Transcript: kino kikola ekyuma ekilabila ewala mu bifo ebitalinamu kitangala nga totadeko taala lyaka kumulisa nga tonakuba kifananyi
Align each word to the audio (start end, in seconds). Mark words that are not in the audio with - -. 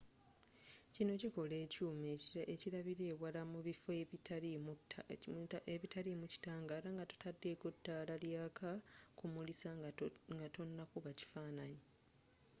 kino 0.93 1.13
kikola 1.21 1.55
ekyuma 1.65 2.09
ekilabila 2.53 3.03
ewala 3.13 3.41
mu 3.51 3.59
bifo 3.67 3.89
ebitalinamu 4.01 6.25
kitangala 6.33 6.87
nga 6.95 7.05
totadeko 7.11 7.67
taala 7.85 8.13
lyaka 8.23 8.69
kumulisa 9.17 9.69
nga 10.35 10.47
tonakuba 10.55 11.11
kifananyi 11.19 11.83